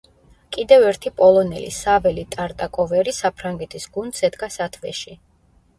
[0.55, 5.21] კიდევ ერთი პოლონელი, საველი ტარტაკოვერი საფრანგეთის გუნდს ედგა სათვეში.